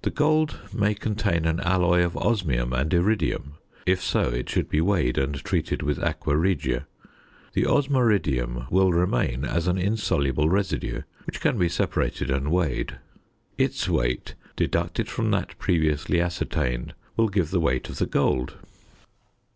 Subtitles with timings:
[0.00, 4.80] The gold may contain an alloy of osmium and iridium; if so, it should be
[4.80, 6.88] weighed and treated with aqua regia.
[7.52, 12.96] The osmiridium will remain as an insoluble residue, which can be separated and weighed.
[13.56, 18.56] Its weight deducted from that previously ascertained will give the weight of the gold.